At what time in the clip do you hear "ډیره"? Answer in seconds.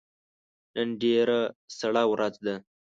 1.01-1.39